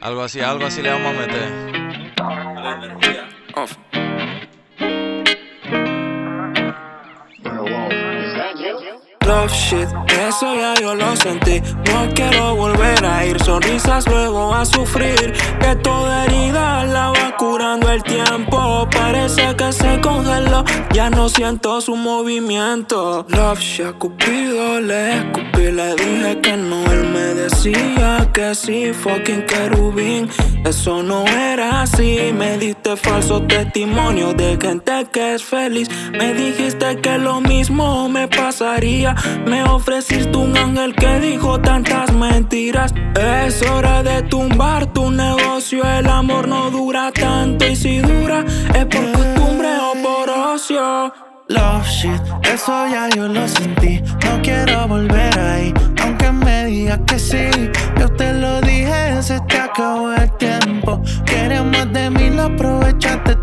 Algo 0.00 0.22
así, 0.22 0.40
algo 0.40 0.64
así 0.64 0.80
le 0.80 0.90
vamos 0.90 1.14
a 1.14 1.20
meter. 1.20 1.68
Love 9.26 9.52
shit, 9.52 9.88
eso 10.26 10.54
ya 10.54 10.74
yo 10.80 10.94
lo 10.94 11.14
sentí. 11.14 11.60
No 11.92 12.08
quiero 12.14 12.56
volver 12.56 13.04
a 13.04 13.26
ir, 13.26 13.38
sonrisas 13.42 14.06
luego 14.08 14.54
a 14.54 14.64
sufrir. 14.64 15.34
Que 15.60 15.76
toda 15.76 16.24
herida 16.24 16.84
la 16.84 17.10
va 17.10 17.36
el 17.76 18.02
tiempo. 18.02 18.88
Parece 18.90 19.54
que 19.56 19.72
se 19.72 20.00
congeló, 20.00 20.64
ya 20.92 21.10
no 21.10 21.28
siento 21.28 21.80
su 21.80 21.96
movimiento. 21.96 23.26
Love 23.28 23.60
shit, 23.60 23.98
Cupido 23.98 24.80
le 24.80 25.18
escupí, 25.18 25.70
le 25.72 25.94
dije 25.94 26.40
que 26.42 26.56
no. 26.56 26.90
Él 26.90 27.10
me 27.12 27.34
decía 27.34 28.28
que 28.32 28.54
sí, 28.54 28.92
fucking 28.92 29.44
querubín. 29.46 30.28
Eso 30.64 31.02
no 31.02 31.26
era 31.26 31.82
así, 31.82 32.32
me 32.34 32.58
diste 32.58 32.96
falso 32.96 33.42
testimonio 33.42 34.32
de 34.32 34.58
gente 34.60 35.06
que 35.12 35.34
es 35.34 35.44
feliz. 35.44 35.88
Me 36.12 36.32
dijiste 36.32 36.96
que 36.96 37.18
lo 37.18 37.40
mismo 37.40 38.08
me 38.08 38.28
pasaría. 38.28 39.14
Me 39.46 39.62
ofreciste 39.64 40.36
un 40.36 40.56
ángel 40.56 40.94
que 40.94 41.20
dijo 41.20 41.60
tantas 41.60 42.12
mentiras. 42.12 42.94
Es 43.14 43.62
hora 43.62 44.02
de 44.02 44.22
tumbar 44.22 44.86
tu 44.92 45.10
negocio. 45.10 45.37
El 45.58 46.06
amor 46.06 46.46
no 46.46 46.70
dura 46.70 47.10
tanto 47.10 47.66
y 47.66 47.74
si 47.74 47.98
dura 47.98 48.44
es 48.76 48.86
por 48.86 49.10
costumbre 49.10 49.68
o 49.82 49.92
por 50.00 50.30
ocio. 50.30 51.12
Love 51.48 51.84
shit, 51.84 52.22
eso 52.44 52.86
ya 52.86 53.08
yo 53.08 53.26
lo 53.26 53.48
sentí. 53.48 54.00
No 54.24 54.40
quiero 54.40 54.86
volver 54.86 55.36
ahí, 55.36 55.74
aunque 56.00 56.30
me 56.30 56.66
digas 56.66 57.00
que 57.08 57.18
sí. 57.18 57.50
Yo 57.98 58.08
te 58.10 58.34
lo 58.34 58.60
dije, 58.60 59.20
se 59.20 59.40
te 59.48 59.58
acabó 59.58 60.12
el 60.12 60.30
tiempo. 60.36 61.02
Quieres 61.24 61.64
más 61.64 61.92
de 61.92 62.08
mí, 62.08 62.30
lo 62.30 62.44
aprovechaste 62.44 63.34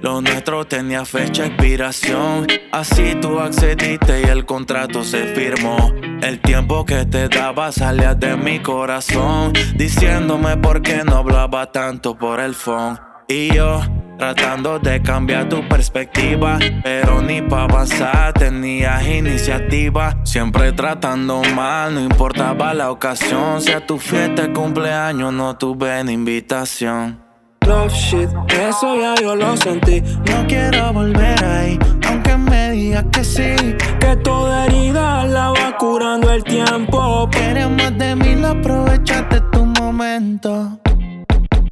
lo 0.00 0.20
nuestro 0.20 0.66
tenía 0.66 1.04
fecha 1.04 1.42
de 1.42 1.48
expiración. 1.48 2.46
Así 2.72 3.14
tú 3.20 3.38
accediste 3.40 4.22
y 4.22 4.24
el 4.24 4.44
contrato 4.44 5.02
se 5.02 5.34
firmó. 5.34 5.92
El 6.22 6.40
tiempo 6.40 6.84
que 6.84 7.04
te 7.04 7.28
daba 7.28 7.72
salía 7.72 8.14
de 8.14 8.36
mi 8.36 8.60
corazón, 8.60 9.52
diciéndome 9.76 10.56
por 10.56 10.82
qué 10.82 11.04
no 11.04 11.16
hablaba 11.16 11.70
tanto 11.70 12.16
por 12.16 12.40
el 12.40 12.54
phone. 12.54 12.98
Y 13.28 13.54
yo 13.54 13.80
tratando 14.18 14.78
de 14.78 15.00
cambiar 15.00 15.48
tu 15.48 15.66
perspectiva, 15.68 16.58
pero 16.82 17.22
ni 17.22 17.40
para 17.40 17.64
avanzar 17.64 18.32
tenías 18.32 19.06
iniciativa. 19.06 20.16
Siempre 20.24 20.72
tratando 20.72 21.42
mal, 21.54 21.94
no 21.94 22.00
importaba 22.00 22.74
la 22.74 22.90
ocasión. 22.90 23.60
Sea 23.60 23.86
tu 23.86 23.98
fiesta 23.98 24.52
cumpleaños, 24.52 25.32
no 25.32 25.56
tuve 25.56 26.02
ni 26.04 26.14
invitación. 26.14 27.27
Love 27.66 27.92
shit, 27.92 28.28
eso 28.50 28.96
ya 28.96 29.14
yo 29.20 29.34
lo 29.36 29.56
sentí. 29.56 30.00
No 30.00 30.46
quiero 30.46 30.92
volver 30.92 31.44
ahí, 31.44 31.78
aunque 32.08 32.36
me 32.36 32.70
digas 32.70 33.04
que 33.12 33.24
sí. 33.24 33.54
Que 34.00 34.16
toda 34.16 34.66
herida 34.66 35.24
la 35.24 35.50
va 35.50 35.76
curando 35.76 36.30
el 36.32 36.42
tiempo. 36.44 37.28
Quieres 37.30 37.68
más 37.70 37.96
de 37.98 38.16
mí, 38.16 38.34
lo 38.36 38.48
aprovechaste 38.48 39.40
tu 39.52 39.64
momento. 39.66 40.78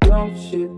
Love 0.07 0.35
shit, 0.35 0.69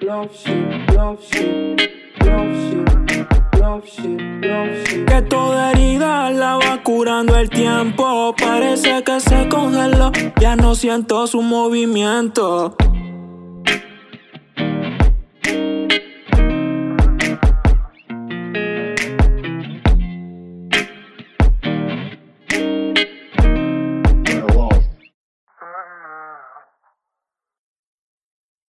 love 0.00 0.30
shit, 0.32 0.90
love 0.94 1.18
shit, 1.20 1.80
love 2.24 2.52
shit, 2.54 3.58
love 3.58 3.84
shit, 3.84 4.20
love 4.44 4.86
shit. 4.86 5.06
Que 5.06 5.22
toda 5.22 5.72
herida 5.72 6.30
la 6.30 6.56
va 6.56 6.82
curando 6.82 7.36
el 7.36 7.50
tiempo. 7.50 8.34
Parece 8.40 9.02
que 9.02 9.18
se 9.20 9.48
congeló, 9.48 10.12
ya 10.40 10.54
no 10.56 10.74
siento 10.74 11.26
su 11.26 11.42
movimiento. 11.42 12.76